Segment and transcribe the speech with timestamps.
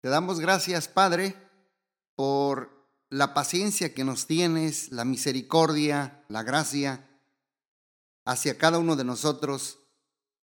[0.00, 1.34] Te damos gracias, Padre,
[2.14, 2.70] por
[3.10, 7.08] la paciencia que nos tienes, la misericordia, la gracia
[8.24, 9.80] hacia cada uno de nosotros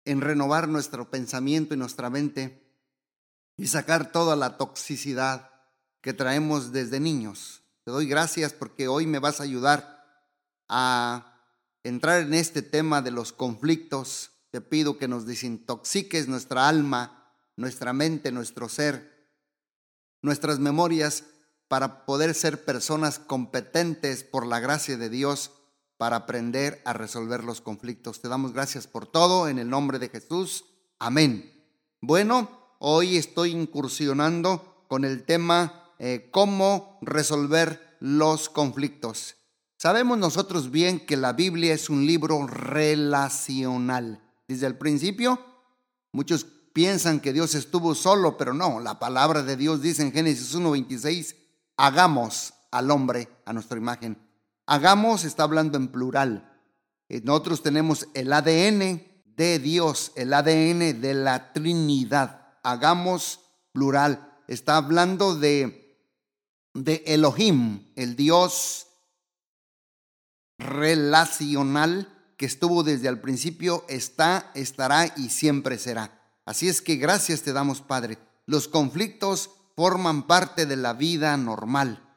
[0.06, 2.66] en renovar nuestro pensamiento y nuestra mente
[3.58, 5.50] y sacar toda la toxicidad
[6.00, 7.62] que traemos desde niños.
[7.84, 10.24] Te doy gracias porque hoy me vas a ayudar
[10.70, 11.42] a
[11.82, 14.30] entrar en este tema de los conflictos.
[14.50, 19.11] Te pido que nos desintoxiques nuestra alma, nuestra mente, nuestro ser,
[20.22, 21.24] nuestras memorias
[21.68, 25.52] para poder ser personas competentes por la gracia de Dios
[25.96, 28.20] para aprender a resolver los conflictos.
[28.20, 30.64] Te damos gracias por todo en el nombre de Jesús.
[30.98, 31.52] Amén.
[32.00, 39.36] Bueno, hoy estoy incursionando con el tema eh, cómo resolver los conflictos.
[39.76, 44.20] Sabemos nosotros bien que la Biblia es un libro relacional.
[44.48, 45.40] Desde el principio,
[46.12, 50.54] muchos piensan que Dios estuvo solo, pero no, la palabra de Dios dice en Génesis
[50.54, 51.36] 1.26,
[51.76, 54.18] hagamos al hombre a nuestra imagen.
[54.66, 56.50] Hagamos está hablando en plural.
[57.08, 59.02] Eh, nosotros tenemos el ADN
[59.36, 62.54] de Dios, el ADN de la Trinidad.
[62.62, 63.40] Hagamos
[63.72, 64.40] plural.
[64.48, 65.98] Está hablando de,
[66.74, 68.86] de Elohim, el Dios
[70.58, 76.21] relacional que estuvo desde el principio, está, estará y siempre será.
[76.44, 78.18] Así es que gracias te damos, Padre.
[78.46, 82.08] Los conflictos forman parte de la vida normal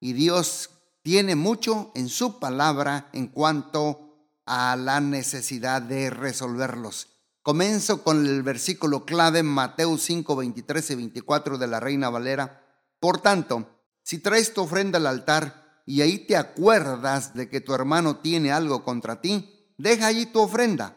[0.00, 0.70] y Dios
[1.02, 7.08] tiene mucho en su palabra en cuanto a la necesidad de resolverlos.
[7.42, 12.62] Comienzo con el versículo clave Mateo 5, 23 y 24 de la Reina Valera.
[12.98, 13.68] Por tanto,
[14.02, 18.50] si traes tu ofrenda al altar y ahí te acuerdas de que tu hermano tiene
[18.50, 20.96] algo contra ti, deja allí tu ofrenda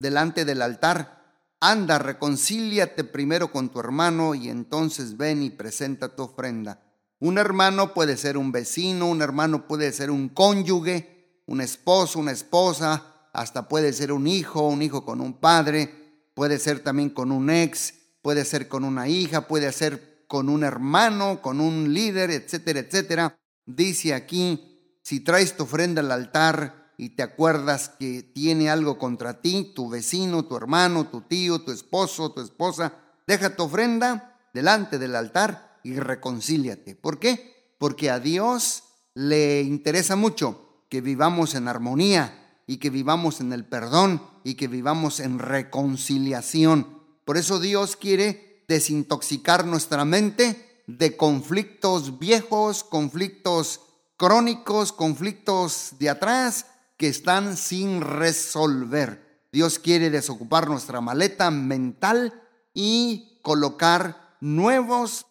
[0.00, 1.15] delante del altar
[1.60, 6.82] Anda, reconcíliate primero con tu hermano y entonces ven y presenta tu ofrenda.
[7.18, 12.32] Un hermano puede ser un vecino, un hermano puede ser un cónyuge, un esposo, una
[12.32, 17.32] esposa, hasta puede ser un hijo, un hijo con un padre, puede ser también con
[17.32, 22.30] un ex, puede ser con una hija, puede ser con un hermano, con un líder,
[22.30, 23.38] etcétera, etcétera.
[23.64, 29.40] Dice aquí, si traes tu ofrenda al altar, y te acuerdas que tiene algo contra
[29.40, 32.94] ti, tu vecino, tu hermano, tu tío, tu esposo, tu esposa,
[33.26, 36.94] deja tu ofrenda delante del altar y reconcíliate.
[36.96, 37.74] ¿Por qué?
[37.78, 38.84] Porque a Dios
[39.14, 44.68] le interesa mucho que vivamos en armonía y que vivamos en el perdón y que
[44.68, 47.02] vivamos en reconciliación.
[47.24, 53.80] Por eso Dios quiere desintoxicar nuestra mente de conflictos viejos, conflictos
[54.16, 59.46] crónicos, conflictos de atrás, que están sin resolver.
[59.52, 62.42] Dios quiere desocupar nuestra maleta mental
[62.74, 65.26] y colocar nuevos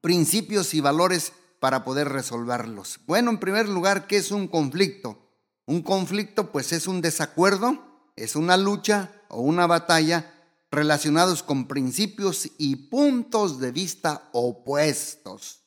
[0.00, 3.00] principios y valores para poder resolverlos.
[3.06, 5.18] Bueno, en primer lugar, ¿qué es un conflicto?
[5.66, 10.30] Un conflicto pues es un desacuerdo, es una lucha o una batalla
[10.70, 15.60] relacionados con principios y puntos de vista opuestos.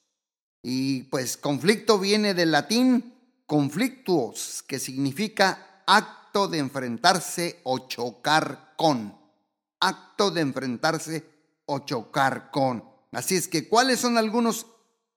[0.62, 3.17] Y pues conflicto viene del latín
[3.48, 9.18] conflictuos, que significa acto de enfrentarse o chocar con.
[9.80, 11.26] Acto de enfrentarse
[11.66, 12.84] o chocar con.
[13.12, 14.68] Así es que, ¿cuáles son algunos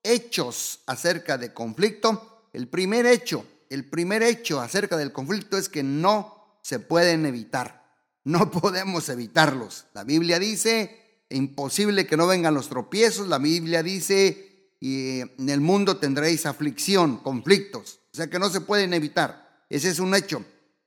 [0.02, 2.46] hechos acerca de conflicto?
[2.52, 7.84] El primer hecho, el primer hecho acerca del conflicto es que no se pueden evitar.
[8.24, 9.86] No podemos evitarlos.
[9.92, 13.28] La Biblia dice, imposible que no vengan los tropiezos.
[13.28, 17.99] La Biblia dice, y en el mundo tendréis aflicción, conflictos.
[18.12, 19.64] O sea que no se pueden evitar.
[19.68, 20.44] Ese es un hecho.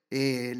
[0.09, 0.55] Eh,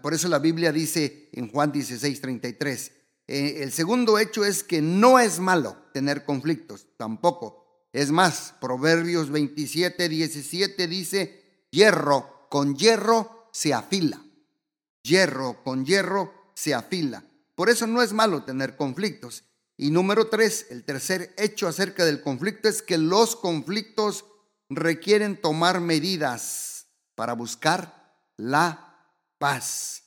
[0.00, 2.92] por, eso la Biblia dice en Juan 16, 33.
[3.26, 7.88] Eh, el segundo hecho es que no es malo tener conflictos, tampoco.
[7.92, 14.24] Es más, Proverbios 27, 17 dice, hierro con hierro se afila.
[15.02, 17.24] Hierro con hierro se afila.
[17.54, 19.44] Por eso no es malo tener conflictos.
[19.76, 24.24] Y número tres, el tercer hecho acerca del conflicto es que los conflictos
[24.76, 30.04] requieren tomar medidas para buscar la paz.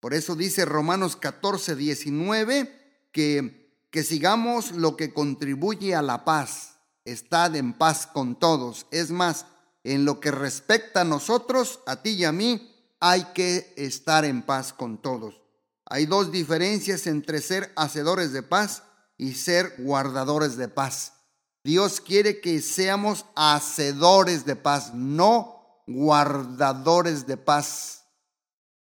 [0.00, 6.76] Por eso dice Romanos 14, 19 que, que sigamos lo que contribuye a la paz.
[7.04, 8.86] Estad en paz con todos.
[8.90, 9.46] Es más,
[9.84, 14.42] en lo que respecta a nosotros, a ti y a mí, hay que estar en
[14.42, 15.40] paz con todos.
[15.86, 18.82] Hay dos diferencias entre ser hacedores de paz
[19.16, 21.14] y ser guardadores de paz.
[21.68, 28.04] Dios quiere que seamos hacedores de paz, no guardadores de paz.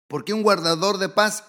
[0.10, 1.46] Porque un guardador de paz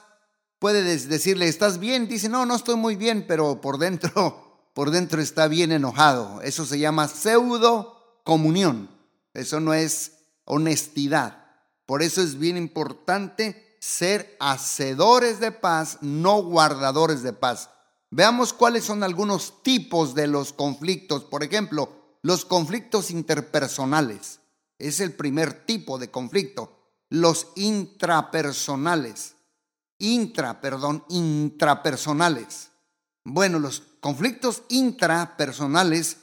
[0.61, 2.07] puede decirle, ¿estás bien?
[2.07, 6.43] Dice, no, no estoy muy bien, pero por dentro por dentro está bien enojado.
[6.43, 8.89] Eso se llama pseudo comunión.
[9.35, 10.13] Eso no es
[10.45, 11.45] honestidad.
[11.87, 17.71] Por eso es bien importante ser hacedores de paz, no guardadores de paz.
[18.11, 21.25] Veamos cuáles son algunos tipos de los conflictos.
[21.25, 24.41] Por ejemplo, los conflictos interpersonales.
[24.79, 26.93] Es el primer tipo de conflicto.
[27.09, 29.35] Los intrapersonales.
[29.99, 32.71] Intra, perdón, intrapersonales.
[33.25, 36.19] Bueno, los conflictos intrapersonales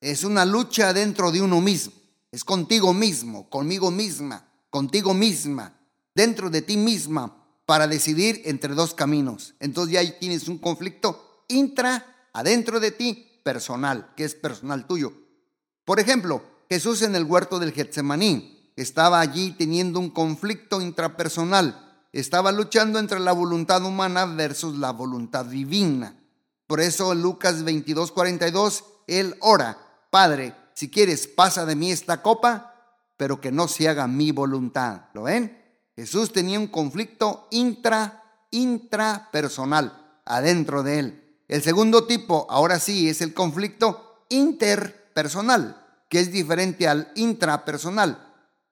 [0.00, 1.92] es una lucha dentro de uno mismo.
[2.32, 5.78] Es contigo mismo, conmigo misma, contigo misma,
[6.14, 9.54] dentro de ti misma, para decidir entre dos caminos.
[9.60, 15.12] Entonces ya ahí tienes un conflicto intra, adentro de ti, personal, que es personal tuyo.
[15.84, 22.04] Por ejemplo, Jesús en el huerto del Getsemaní estaba allí teniendo un conflicto intrapersonal.
[22.12, 26.14] Estaba luchando entre la voluntad humana versus la voluntad divina.
[26.66, 29.78] Por eso Lucas 22, 42, él ora,
[30.10, 32.74] Padre, si quieres, pasa de mí esta copa,
[33.16, 35.06] pero que no se haga mi voluntad.
[35.14, 35.58] ¿Lo ven?
[35.96, 41.27] Jesús tenía un conflicto intra, intrapersonal adentro de él.
[41.48, 48.24] El segundo tipo, ahora sí, es el conflicto interpersonal, que es diferente al intrapersonal.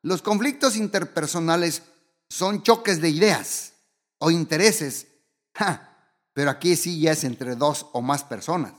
[0.02, 1.82] Los conflictos interpersonales
[2.28, 3.72] son choques de ideas
[4.18, 5.08] o intereses.
[6.34, 8.74] pero aquí sí ya es entre dos o más personas.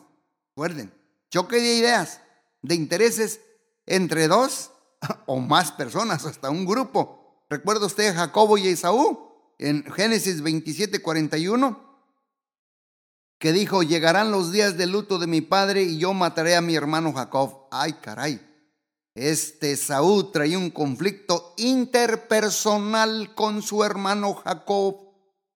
[0.52, 0.94] Recuerden,
[1.32, 2.22] choque de ideas
[2.62, 3.42] de intereses
[3.88, 4.70] entre dos
[5.26, 7.46] o más personas, hasta un grupo.
[7.50, 11.87] ¿Recuerda usted a Jacobo y Esaú en Génesis 27, 41?
[13.40, 16.76] Que dijo, llegarán los días de luto de mi padre y yo mataré a mi
[16.76, 17.68] hermano Jacob.
[17.72, 18.42] Ay, caray.
[19.14, 24.96] Este Esaú traía un conflicto interpersonal con su hermano Jacob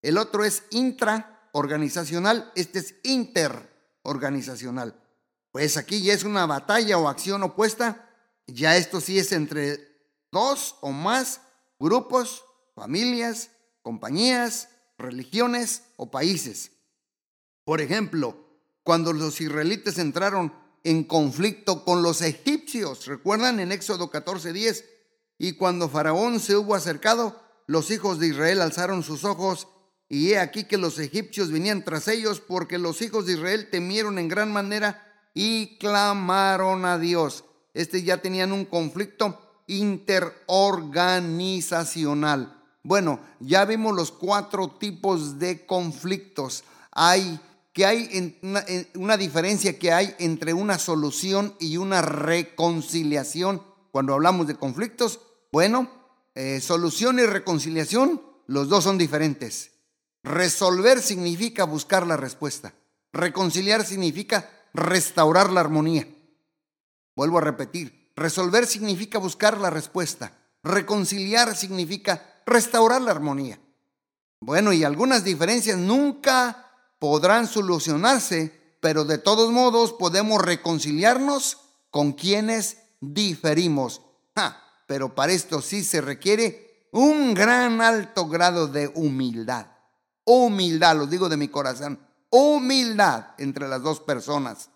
[0.01, 4.95] El otro es intraorganizacional, este es interorganizacional.
[5.51, 8.09] Pues aquí ya es una batalla o acción opuesta
[8.47, 9.81] ya esto sí es entre
[10.31, 11.41] dos o más
[11.79, 13.51] grupos, familias,
[13.83, 16.73] compañías, religiones o países.
[17.65, 18.37] Por ejemplo,
[18.83, 20.53] cuando los israelitas entraron
[20.85, 24.85] en conflicto con los egipcios, recuerdan en Éxodo 14:10,
[25.39, 29.69] y cuando Faraón se hubo acercado, los hijos de Israel alzaron sus ojos
[30.09, 34.19] y he aquí que los egipcios venían tras ellos porque los hijos de Israel temieron
[34.19, 42.63] en gran manera y clamaron a Dios este ya tenían un conflicto interorganizacional.
[42.83, 46.65] Bueno, ya vimos los cuatro tipos de conflictos.
[46.91, 47.41] Hay
[47.73, 48.39] que hay
[48.95, 55.21] una, diferencia que hay entre una solución y una reconciliación cuando hablamos de conflictos.
[55.51, 55.91] Bueno,
[56.35, 59.71] eh, solución y reconciliación, los dos son diferentes.
[60.23, 62.75] Resolver significa buscar la respuesta.
[63.13, 66.07] Reconciliar significa restaurar la armonía.
[67.17, 73.59] Vuelvo a repetir, resolver significa buscar la respuesta, reconciliar significa restaurar la armonía.
[74.41, 76.72] Bueno, y algunas diferencias nunca
[77.03, 81.59] podrán solucionarse, pero de todos modos podemos reconciliarnos
[81.91, 84.03] con quienes diferimos.
[84.87, 89.67] pero para esto sí se requiere un gran alto grado de humildad.
[90.25, 91.99] Humildad, lo digo de mi corazón,
[92.31, 94.71] humildad entre las dos personas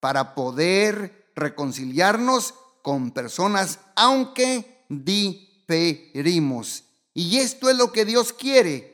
[0.00, 6.84] para poder reconciliarnos con personas aunque diferimos.
[7.14, 8.89] Y esto es lo que Dios quiere.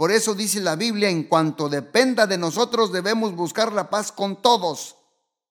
[0.00, 4.40] Por eso dice la Biblia, en cuanto dependa de nosotros debemos buscar la paz con
[4.40, 4.96] todos.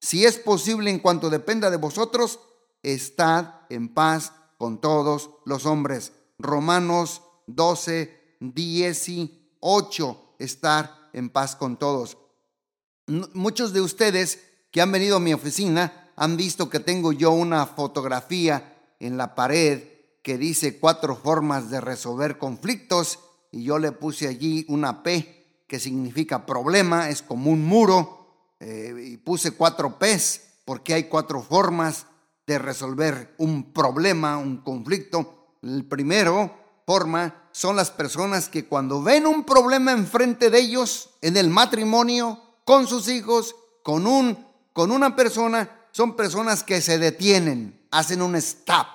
[0.00, 2.40] Si es posible, en cuanto dependa de vosotros,
[2.82, 6.10] estad en paz con todos los hombres.
[6.36, 12.18] Romanos 12, 18, estar en paz con todos.
[13.06, 14.40] Muchos de ustedes
[14.72, 19.36] que han venido a mi oficina han visto que tengo yo una fotografía en la
[19.36, 19.84] pared
[20.24, 25.78] que dice cuatro formas de resolver conflictos y yo le puse allí una P que
[25.78, 32.06] significa problema, es como un muro eh, y puse cuatro P's porque hay cuatro formas
[32.46, 35.56] de resolver un problema, un conflicto.
[35.62, 36.54] El primero
[36.86, 42.40] forma son las personas que cuando ven un problema enfrente de ellos en el matrimonio,
[42.64, 48.36] con sus hijos, con un con una persona, son personas que se detienen, hacen un
[48.36, 48.86] stop,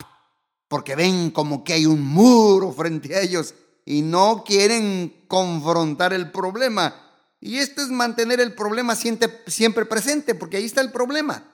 [0.68, 3.54] porque ven como que hay un muro frente a ellos
[3.86, 6.96] y no quieren confrontar el problema.
[7.40, 11.46] Y esto es mantener el problema siempre, siempre presente, porque ahí está el problema.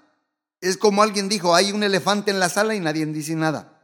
[0.61, 3.83] Es como alguien dijo, hay un elefante en la sala y nadie dice nada.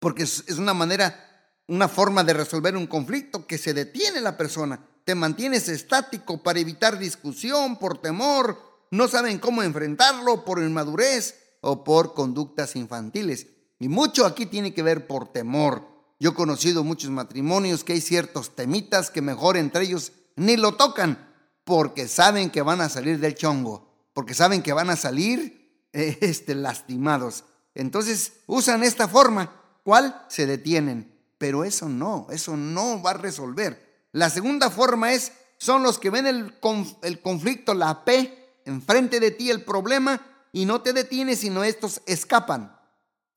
[0.00, 4.36] Porque es, es una manera, una forma de resolver un conflicto que se detiene la
[4.36, 4.84] persona.
[5.04, 8.58] Te mantienes estático para evitar discusión por temor,
[8.90, 13.46] no saben cómo enfrentarlo por inmadurez o por conductas infantiles.
[13.78, 15.97] Y mucho aquí tiene que ver por temor.
[16.18, 20.74] Yo he conocido muchos matrimonios que hay ciertos temitas que mejor entre ellos ni lo
[20.74, 21.28] tocan
[21.64, 26.18] porque saben que van a salir del chongo, porque saben que van a salir eh,
[26.22, 27.44] este, lastimados.
[27.74, 29.52] Entonces usan esta forma,
[29.84, 30.24] ¿cuál?
[30.28, 31.14] Se detienen.
[31.38, 34.06] Pero eso no, eso no va a resolver.
[34.12, 36.54] La segunda forma es, son los que ven el,
[37.02, 40.20] el conflicto, la P, enfrente de ti el problema
[40.52, 42.76] y no te detienes, sino estos escapan,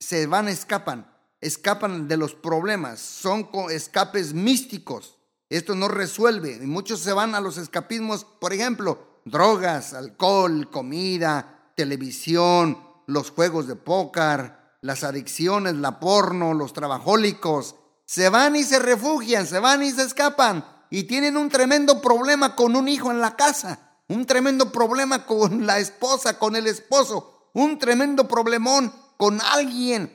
[0.00, 1.11] se van, escapan,
[1.42, 5.18] escapan de los problemas, son escapes místicos.
[5.50, 11.72] Esto no resuelve y muchos se van a los escapismos, por ejemplo, drogas, alcohol, comida,
[11.76, 17.74] televisión, los juegos de póker, las adicciones, la porno, los trabajólicos.
[18.06, 22.56] Se van y se refugian, se van y se escapan y tienen un tremendo problema
[22.56, 27.48] con un hijo en la casa un tremendo problema con la esposa, con el esposo,
[27.54, 30.12] un tremendo problemón con alguien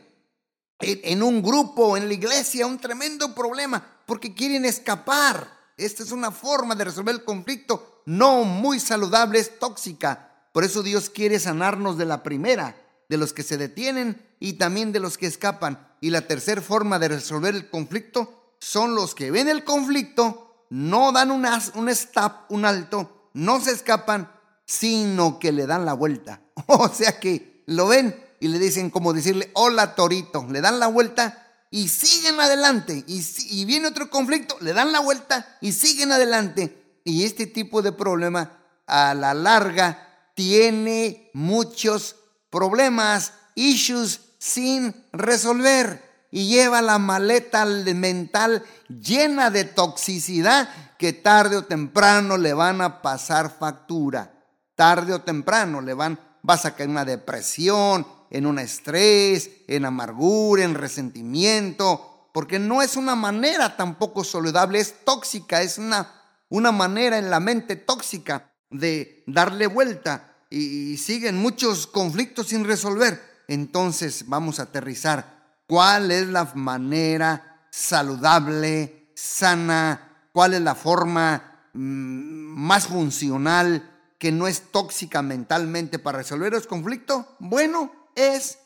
[0.80, 5.56] en, un grupo, en la iglesia, un tremendo problema, porque quieren escapar.
[5.78, 10.32] Esta es una forma de resolver el conflicto no muy saludable, es tóxica.
[10.54, 14.92] Por eso Dios quiere sanarnos de la primera, de los que se detienen y también
[14.92, 15.96] de los que escapan.
[16.00, 21.12] Y la tercera forma de resolver el conflicto son los que ven el conflicto, no
[21.12, 24.32] dan un stop, un alto, no se escapan,
[24.66, 26.42] sino que le dan la vuelta.
[26.68, 30.88] O sea que lo ven y le dicen como decirle, hola torito, le dan la
[30.88, 33.04] vuelta y siguen adelante.
[33.08, 37.02] Y, viene otro conflicto, le dan la vuelta y siguen adelante.
[37.04, 42.16] Y este tipo de problema a la larga tiene muchos
[42.50, 51.66] problemas, issues sin resolver y lleva la maleta mental llena de toxicidad que tarde o
[51.66, 54.34] temprano le van a pasar factura.
[54.76, 59.86] Tarde o temprano le van, vas a caer en una depresión, en un estrés, en
[59.86, 66.12] amargura, en resentimiento, porque no es una manera tampoco saludable, es tóxica, es una,
[66.50, 73.22] una manera en la mente tóxica de darle vuelta y siguen muchos conflictos sin resolver.
[73.48, 75.38] Entonces vamos a aterrizar.
[75.68, 84.48] ¿Cuál es la manera saludable, sana, cuál es la forma mm, más funcional que no
[84.48, 87.36] es tóxica mentalmente para resolver el conflicto?
[87.40, 88.60] Bueno, es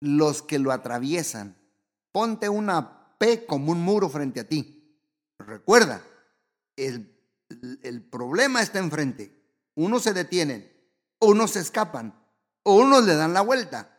[0.00, 1.56] los que lo atraviesan.
[2.12, 4.98] Ponte una P como un muro frente a ti.
[5.38, 6.02] Recuerda,
[6.76, 7.18] el,
[7.82, 9.42] el problema está enfrente.
[9.74, 10.70] Unos se detienen,
[11.18, 12.14] unos se escapan,
[12.64, 13.98] unos le dan la vuelta.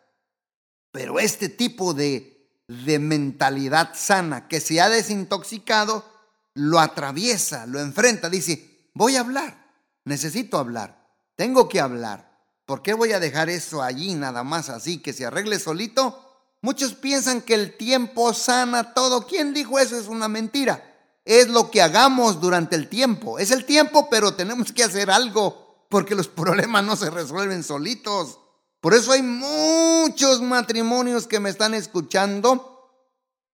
[0.92, 6.06] Pero este tipo de, de mentalidad sana que se ha desintoxicado
[6.54, 9.74] lo atraviesa, lo enfrenta, dice, voy a hablar,
[10.06, 12.33] necesito hablar, tengo que hablar.
[12.66, 16.20] ¿Por qué voy a dejar eso allí nada más así, que se arregle solito?
[16.62, 19.28] Muchos piensan que el tiempo sana todo.
[19.28, 19.98] ¿Quién dijo eso?
[19.98, 20.82] Es una mentira.
[21.26, 23.38] Es lo que hagamos durante el tiempo.
[23.38, 28.40] Es el tiempo, pero tenemos que hacer algo porque los problemas no se resuelven solitos.
[28.80, 32.92] Por eso hay muchos matrimonios que me están escuchando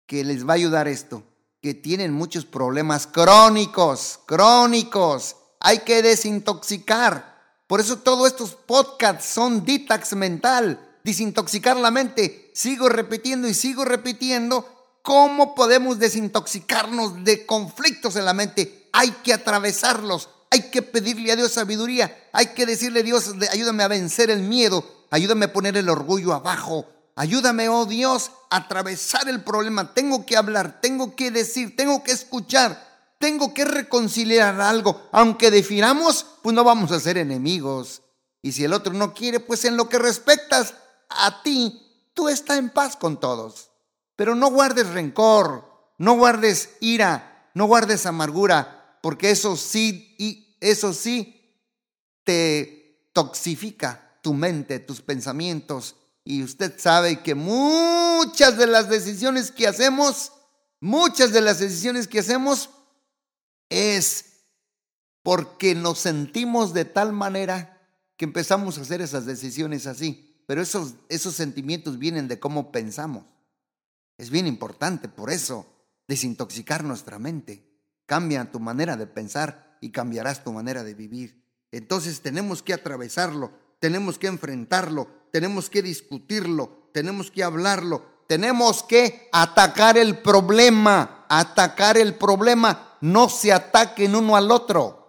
[0.05, 1.23] que les va a ayudar esto
[1.61, 5.35] que tienen muchos problemas crónicos, crónicos.
[5.59, 7.38] Hay que desintoxicar.
[7.69, 12.51] Por eso todos estos podcasts son detox mental, desintoxicar la mente.
[12.53, 14.65] Sigo repitiendo y sigo repitiendo
[15.01, 18.89] ¿Cómo podemos desintoxicarnos de conflictos en la mente?
[18.91, 23.83] Hay que atravesarlos, hay que pedirle a Dios sabiduría, hay que decirle a Dios, ayúdame
[23.83, 26.85] a vencer el miedo, ayúdame a poner el orgullo abajo,
[27.15, 29.93] ayúdame, oh Dios, a atravesar el problema.
[29.93, 32.88] Tengo que hablar, tengo que decir, tengo que escuchar,
[33.19, 35.07] tengo que reconciliar algo.
[35.11, 38.01] Aunque defiramos, pues no vamos a ser enemigos.
[38.41, 40.73] Y si el otro no quiere, pues en lo que respectas
[41.09, 41.79] a ti,
[42.13, 43.69] tú estás en paz con todos.
[44.15, 50.93] Pero no guardes rencor, no guardes ira, no guardes amargura, porque eso sí, y eso
[50.93, 51.57] sí
[52.23, 55.95] te toxifica tu mente, tus pensamientos.
[56.23, 60.31] Y usted sabe que muchas de las decisiones que hacemos,
[60.79, 62.69] muchas de las decisiones que hacemos
[63.69, 64.25] es
[65.23, 67.79] porque nos sentimos de tal manera
[68.17, 70.43] que empezamos a hacer esas decisiones así.
[70.45, 73.23] Pero esos, esos sentimientos vienen de cómo pensamos.
[74.17, 75.65] Es bien importante, por eso,
[76.07, 77.63] desintoxicar nuestra mente.
[78.05, 81.45] Cambia tu manera de pensar y cambiarás tu manera de vivir.
[81.71, 89.29] Entonces tenemos que atravesarlo, tenemos que enfrentarlo, tenemos que discutirlo, tenemos que hablarlo, tenemos que
[89.31, 94.99] atacar el problema, atacar el problema no se ataquen uno al otro.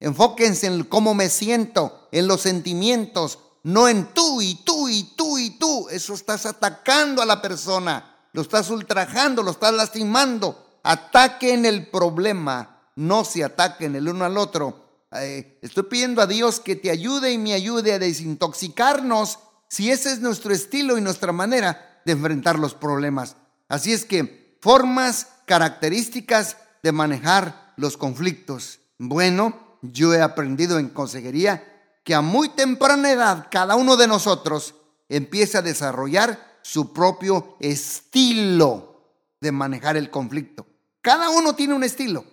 [0.00, 5.38] Enfóquense en cómo me siento, en los sentimientos, no en tú y tú y tú
[5.38, 5.88] y tú.
[5.90, 10.80] Eso estás atacando a la persona, lo estás ultrajando, lo estás lastimando.
[10.82, 14.86] Ataquen el problema, no se ataquen el uno al otro.
[15.12, 19.38] Eh, estoy pidiendo a Dios que te ayude y me ayude a desintoxicarnos
[19.68, 23.36] si ese es nuestro estilo y nuestra manera de enfrentar los problemas.
[23.68, 28.78] Así es que formas, características de manejar los conflictos.
[28.96, 31.64] Bueno, yo he aprendido en consejería
[32.04, 34.76] que a muy temprana edad cada uno de nosotros
[35.08, 39.02] empieza a desarrollar su propio estilo
[39.40, 40.64] de manejar el conflicto.
[41.02, 42.24] Cada uno tiene un estilo,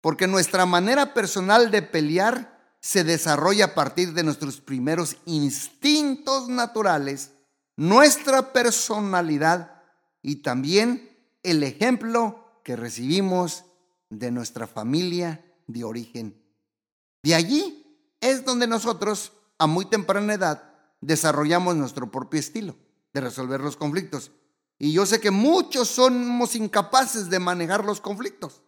[0.00, 7.32] porque nuestra manera personal de pelear se desarrolla a partir de nuestros primeros instintos naturales,
[7.74, 9.82] nuestra personalidad
[10.22, 11.10] y también
[11.42, 13.64] el ejemplo que recibimos
[14.10, 16.42] de nuestra familia de origen.
[17.22, 17.86] De allí
[18.20, 22.74] es donde nosotros, a muy temprana edad, desarrollamos nuestro propio estilo
[23.12, 24.32] de resolver los conflictos.
[24.78, 28.62] Y yo sé que muchos somos incapaces de manejar los conflictos,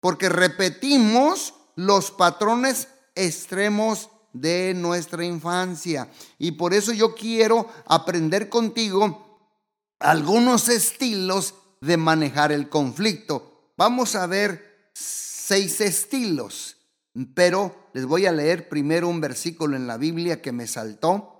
[0.00, 6.10] porque repetimos los patrones extremos de nuestra infancia.
[6.38, 9.40] Y por eso yo quiero aprender contigo
[9.98, 13.72] algunos estilos de manejar el conflicto.
[13.76, 16.76] Vamos a ver seis estilos,
[17.34, 21.36] pero les voy a leer primero un versículo en la Biblia que me saltó,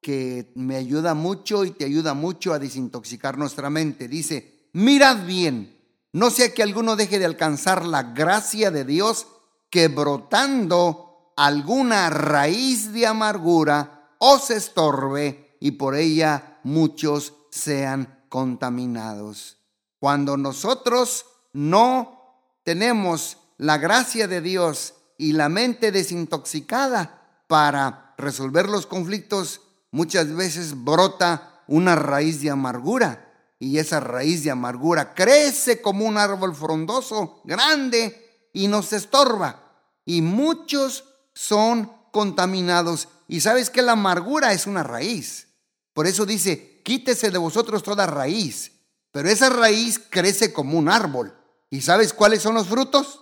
[0.00, 4.08] que me ayuda mucho y te ayuda mucho a desintoxicar nuestra mente.
[4.08, 5.76] Dice, mirad bien,
[6.12, 9.26] no sea que alguno deje de alcanzar la gracia de Dios
[9.70, 19.57] que brotando alguna raíz de amargura os estorbe y por ella muchos sean contaminados.
[19.98, 28.86] Cuando nosotros no tenemos la gracia de Dios y la mente desintoxicada para resolver los
[28.86, 36.04] conflictos, muchas veces brota una raíz de amargura y esa raíz de amargura crece como
[36.04, 39.64] un árbol frondoso, grande y nos estorba.
[40.04, 43.08] Y muchos son contaminados.
[43.26, 45.48] Y sabes que la amargura es una raíz.
[45.92, 48.77] Por eso dice, quítese de vosotros toda raíz
[49.10, 51.34] pero esa raíz crece como un árbol.
[51.70, 53.20] ¿Y sabes cuáles son los frutos?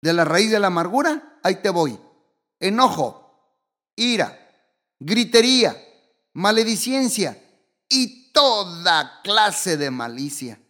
[0.00, 1.98] De la raíz de la amargura, ahí te voy.
[2.60, 3.56] Enojo,
[3.96, 4.36] ira,
[4.98, 5.76] gritería,
[6.32, 7.40] maledicencia
[7.88, 10.60] y toda clase de malicia.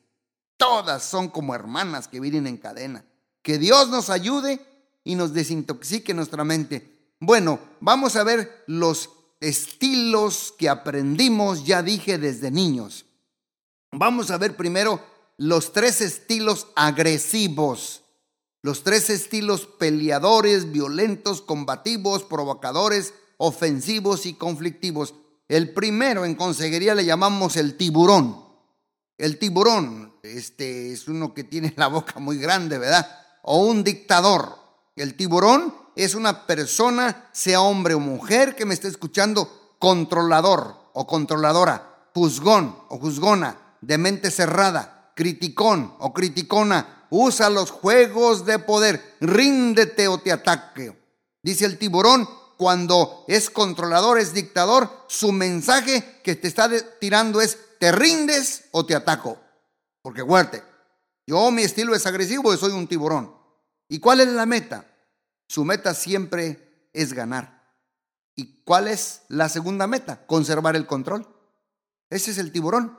[0.57, 3.05] Todas son como hermanas que vienen en cadena.
[3.43, 4.61] Que Dios nos ayude
[5.05, 7.15] y nos desintoxique nuestra mente.
[7.21, 13.07] Bueno, vamos a ver los estilos que aprendimos, ya dije, desde niños.
[13.93, 15.01] Vamos a ver primero
[15.39, 18.03] los tres estilos agresivos,
[18.63, 25.15] los tres estilos peleadores, violentos, combativos, provocadores, ofensivos y conflictivos.
[25.49, 28.45] El primero en consejería le llamamos el tiburón.
[29.17, 33.09] El tiburón, este es uno que tiene la boca muy grande, ¿verdad?
[33.43, 34.57] O un dictador.
[34.97, 41.07] El tiburón es una persona, sea hombre o mujer, que me esté escuchando, controlador o
[41.07, 49.17] controladora, juzgón o juzgona, de mente cerrada, criticón o criticona, usa los juegos de poder,
[49.21, 50.97] ríndete o te ataque.
[51.43, 57.59] Dice el tiburón, cuando es controlador, es dictador, su mensaje que te está tirando es,
[57.79, 59.39] te rindes o te ataco.
[60.03, 60.63] Porque guarte,
[61.27, 63.33] yo mi estilo es agresivo y soy un tiburón.
[63.89, 64.87] ¿Y cuál es la meta?
[65.49, 67.59] Su meta siempre es ganar.
[68.35, 70.27] ¿Y cuál es la segunda meta?
[70.27, 71.27] Conservar el control.
[72.11, 72.99] Ese es el tiburón.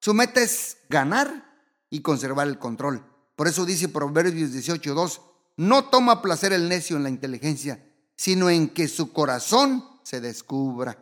[0.00, 3.04] Su meta es ganar y conservar el control.
[3.34, 5.20] Por eso dice Proverbios 18.2,
[5.58, 7.82] no toma placer el necio en la inteligencia,
[8.16, 10.98] sino en que su corazón se descubra.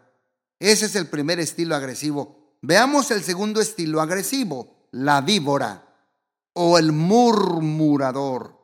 [0.58, 2.56] Ese es el primer estilo agresivo.
[2.62, 5.86] Veamos el segundo estilo agresivo, la víbora
[6.54, 8.58] o el murmurador.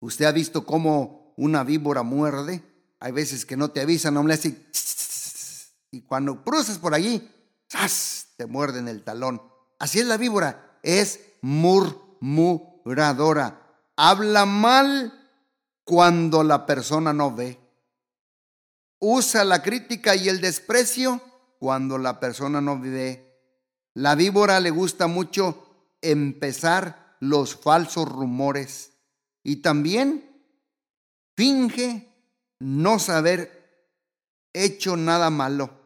[0.00, 2.62] ¿Usted ha visto cómo una víbora muerde?
[3.00, 4.66] Hay veces que no te avisan, no le hace...
[5.90, 7.30] Y cuando cruzas por allí,
[8.36, 9.42] te muerde en el talón.
[9.78, 13.62] Así es la víbora, es murmuradora.
[13.96, 15.12] Habla mal
[15.84, 17.58] cuando la persona no ve.
[19.00, 21.20] Usa la crítica y el desprecio
[21.58, 23.24] cuando la persona no ve.
[23.94, 25.64] La víbora le gusta mucho
[26.00, 28.92] empezar los falsos rumores
[29.42, 30.42] y también
[31.36, 32.08] finge
[32.60, 33.58] no saber
[34.52, 35.77] hecho nada malo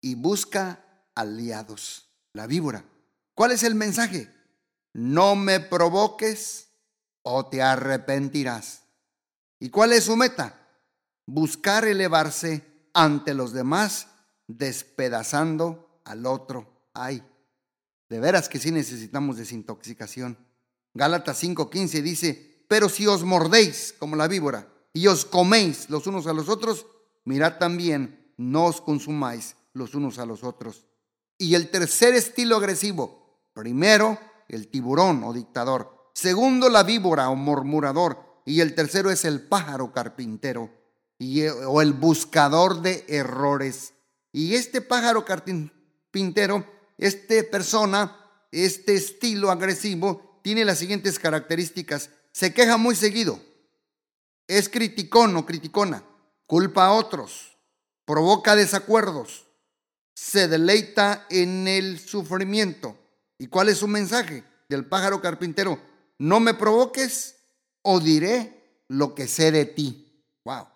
[0.00, 0.84] y busca
[1.14, 2.08] aliados.
[2.32, 2.84] La víbora.
[3.34, 4.32] ¿Cuál es el mensaje?
[4.92, 6.68] No me provoques
[7.22, 8.82] o te arrepentirás.
[9.60, 10.54] ¿Y cuál es su meta?
[11.26, 14.08] Buscar elevarse ante los demás,
[14.46, 16.88] despedazando al otro.
[16.94, 17.22] Ay,
[18.08, 20.38] de veras que sí necesitamos desintoxicación.
[20.94, 26.26] Gálatas 5:15 dice, pero si os mordéis como la víbora y os coméis los unos
[26.26, 26.86] a los otros,
[27.24, 30.84] mirad también, no os consumáis los unos a los otros.
[31.36, 33.18] Y el tercer estilo agresivo,
[33.58, 36.12] Primero, el tiburón o dictador.
[36.14, 38.42] Segundo, la víbora o murmurador.
[38.46, 40.70] Y el tercero es el pájaro carpintero
[41.18, 43.94] y, eh, o el buscador de errores.
[44.30, 46.64] Y este pájaro carpintero,
[46.98, 48.16] esta persona,
[48.52, 52.10] este estilo agresivo, tiene las siguientes características.
[52.30, 53.40] Se queja muy seguido.
[54.46, 56.04] Es criticón o criticona.
[56.46, 57.58] Culpa a otros.
[58.04, 59.47] Provoca desacuerdos.
[60.20, 62.98] Se deleita en el sufrimiento
[63.38, 65.80] ¿Y cuál es su mensaje del pájaro carpintero?
[66.18, 67.36] No me provoques
[67.82, 70.24] o diré lo que sé de ti.
[70.44, 70.66] Wow.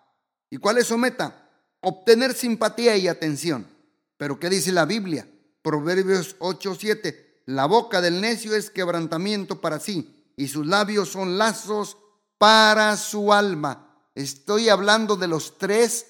[0.49, 1.49] ¿Y cuál es su meta?
[1.81, 3.67] Obtener simpatía y atención.
[4.15, 5.27] Pero ¿qué dice la Biblia?
[5.61, 7.41] Proverbios 8:7.
[7.47, 11.97] La boca del necio es quebrantamiento para sí y sus labios son lazos
[12.37, 14.07] para su alma.
[14.15, 16.05] Estoy hablando de los tres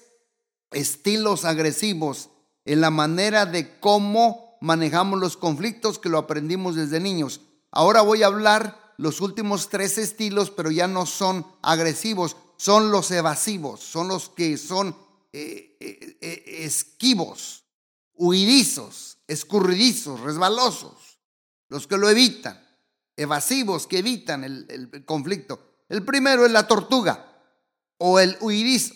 [0.70, 2.30] estilos agresivos
[2.64, 7.40] en la manera de cómo manejamos los conflictos que lo aprendimos desde niños.
[7.70, 13.10] Ahora voy a hablar los últimos tres estilos, pero ya no son agresivos, son los
[13.10, 14.96] evasivos, son los que son
[15.32, 17.64] eh, eh, eh, esquivos,
[18.14, 21.18] huidizos, escurridizos, resbalosos,
[21.68, 22.64] los que lo evitan,
[23.16, 25.82] evasivos que evitan el, el conflicto.
[25.88, 27.42] El primero es la tortuga
[27.98, 28.94] o el huidizo.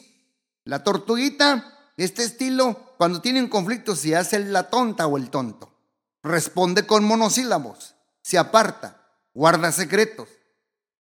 [0.65, 5.73] La tortuguita este estilo, cuando tienen conflicto, se hace la tonta o el tonto.
[6.23, 10.29] Responde con monosílabos, se aparta, guarda secretos.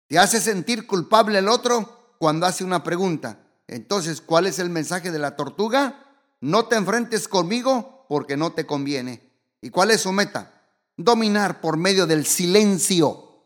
[0.06, 3.40] Te hace sentir culpable el otro cuando hace una pregunta.
[3.66, 6.04] Entonces, ¿cuál es el mensaje de la tortuga?
[6.40, 9.32] No te enfrentes conmigo porque no te conviene.
[9.60, 10.62] ¿Y cuál es su meta?
[10.96, 13.42] Dominar por medio del silencio.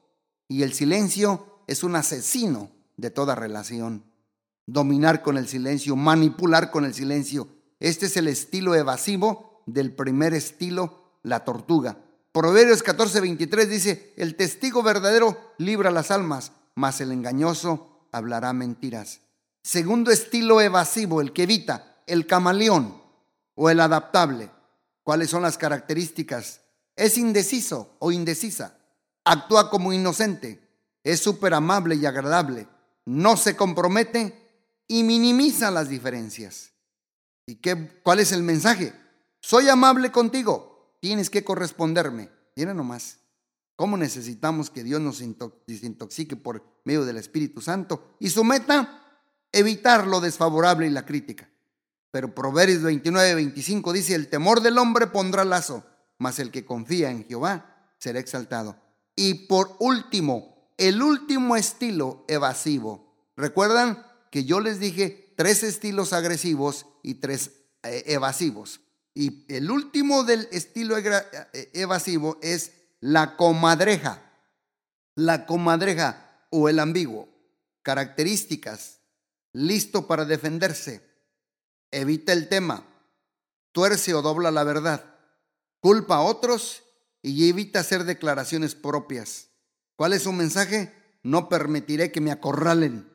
[0.49, 4.11] Y el silencio es un asesino de toda relación
[4.73, 7.49] dominar con el silencio, manipular con el silencio.
[7.81, 11.97] Este es el estilo evasivo del primer estilo, la tortuga.
[12.33, 19.21] Proverbios 14:23 dice, el testigo verdadero libra las almas, mas el engañoso hablará mentiras.
[19.63, 23.01] Segundo estilo evasivo, el que evita, el camaleón
[23.55, 24.51] o el adaptable.
[25.03, 26.61] ¿Cuáles son las características?
[26.97, 28.77] Es indeciso o indecisa.
[29.25, 30.61] Actúa como inocente.
[31.03, 32.69] Es súper amable y agradable.
[33.07, 34.37] No se compromete
[34.87, 36.70] y minimiza las diferencias.
[37.47, 38.93] ¿Y qué, cuál es el mensaje?
[39.41, 42.31] Soy amable contigo, tienes que corresponderme.
[42.57, 43.19] Mira nomás,
[43.77, 45.23] cómo necesitamos que Dios nos
[45.67, 48.17] desintoxique por medio del Espíritu Santo.
[48.21, 49.03] Y su meta,
[49.53, 51.49] evitar lo desfavorable y la crítica.
[52.11, 55.85] Pero Proverbios 29, 25 dice, el temor del hombre pondrá lazo,
[56.19, 58.77] mas el que confía en Jehová será exaltado.
[59.17, 63.31] Y por último, el último estilo evasivo.
[63.37, 64.11] ¿Recuerdan?
[64.31, 68.83] que yo les dije tres estilos agresivos y tres eh, evasivos.
[69.15, 74.21] Y el último del estilo eh, evasivo es la comadreja.
[75.15, 77.27] La comadreja o el ambiguo.
[77.81, 78.99] Características.
[79.55, 81.09] Listo para defenderse.
[81.91, 82.85] Evita el tema.
[83.73, 85.07] Tuerce o dobla la verdad.
[85.81, 86.83] Culpa a otros
[87.23, 89.49] y evita hacer declaraciones propias.
[89.97, 90.93] ¿Cuál es su mensaje?
[91.23, 93.11] No permitiré que me acorralen.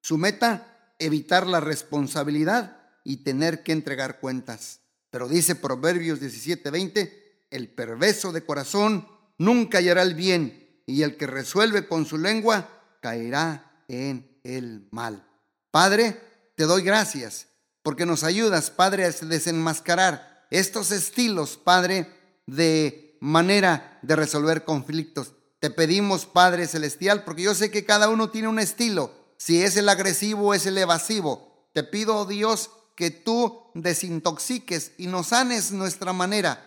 [0.00, 4.80] Su meta, evitar la responsabilidad y tener que entregar cuentas.
[5.10, 11.26] Pero dice Proverbios 17:20, el perverso de corazón nunca hallará el bien y el que
[11.26, 12.68] resuelve con su lengua
[13.00, 15.26] caerá en el mal.
[15.70, 16.20] Padre,
[16.56, 17.48] te doy gracias
[17.82, 22.08] porque nos ayudas, Padre, a desenmascarar estos estilos, Padre,
[22.46, 25.32] de manera de resolver conflictos.
[25.60, 29.25] Te pedimos, Padre Celestial, porque yo sé que cada uno tiene un estilo.
[29.38, 31.68] Si es el agresivo o es el evasivo.
[31.72, 36.62] Te pido, oh Dios, que tú desintoxiques y nos sanes nuestra manera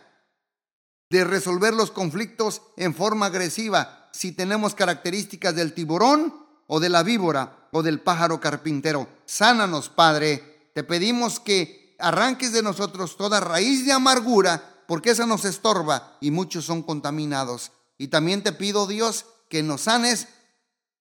[1.10, 6.34] de resolver los conflictos en forma agresiva si tenemos características del tiburón
[6.68, 9.08] o de la víbora o del pájaro carpintero.
[9.26, 10.72] Sánanos, Padre.
[10.74, 16.32] Te pedimos que arranques de nosotros toda raíz de amargura porque esa nos estorba y
[16.32, 17.72] muchos son contaminados.
[17.98, 20.28] Y también te pido, Dios, que nos sanes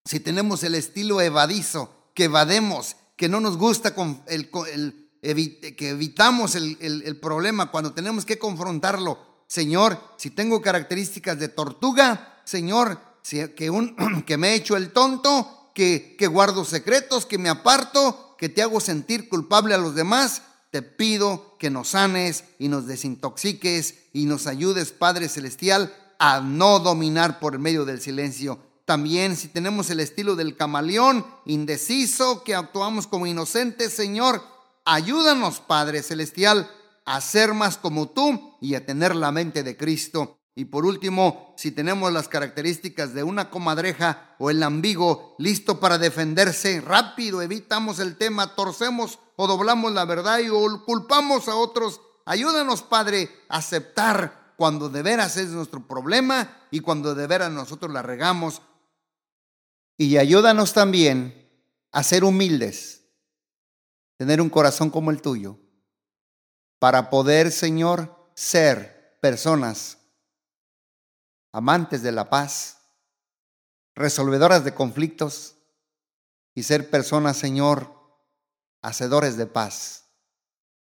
[0.09, 3.95] si tenemos el estilo evadizo, que evademos, que no nos gusta
[4.27, 4.51] el,
[5.21, 9.19] que evitamos el, problema cuando tenemos que confrontarlo.
[9.47, 12.99] Señor, si tengo características de tortuga, Señor,
[13.55, 18.35] que, un, que me he hecho el tonto, que, que guardo secretos, que me aparto,
[18.39, 20.41] que te hago sentir culpable a los demás,
[20.71, 26.79] te pido que nos sanes y nos desintoxiques y nos ayudes, Padre Celestial, a no
[26.79, 28.68] dominar por medio del silencio.
[28.89, 34.41] También si tenemos el estilo del camaleón, indeciso, que actuamos como inocentes, Señor,
[34.87, 36.71] ayúdanos, Padre Celestial,
[37.05, 40.39] a ser más como tú y a tener la mente de Cristo.
[40.55, 45.99] Y por último, si tenemos las características de una comadreja o el ambigo listo para
[45.99, 50.49] defenderse, rápido evitamos el tema, torcemos o doblamos la verdad y
[50.87, 52.01] culpamos a otros.
[52.25, 57.93] Ayúdanos, Padre, a aceptar cuando de veras es nuestro problema y cuando de veras nosotros
[57.93, 58.63] la regamos.
[59.99, 61.51] Y ayúdanos también
[61.93, 63.05] a ser humildes,
[64.17, 65.59] tener un corazón como el tuyo,
[66.79, 69.99] para poder, Señor, ser personas
[71.53, 72.79] amantes de la paz,
[73.95, 75.57] resolvedoras de conflictos
[76.55, 77.93] y ser personas, Señor,
[78.81, 80.07] hacedores de paz.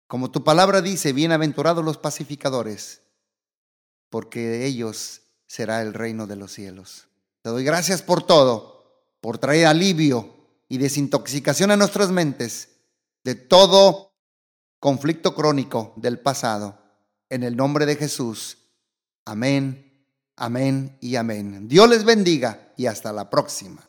[0.07, 3.01] Como tu palabra dice, bienaventurados los pacificadores
[4.09, 7.07] porque de ellos será el reino de los cielos.
[7.41, 8.78] Te doy gracias por todo,
[9.21, 10.35] por traer alivio
[10.67, 12.69] y desintoxicación a nuestras mentes
[13.23, 14.13] de todo
[14.79, 16.77] conflicto crónico del pasado.
[17.29, 18.57] En el nombre de Jesús.
[19.25, 20.05] Amén,
[20.35, 21.67] amén y amén.
[21.67, 23.88] Dios les bendiga y hasta la próxima.